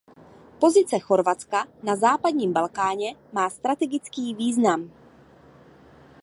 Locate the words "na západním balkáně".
1.83-3.15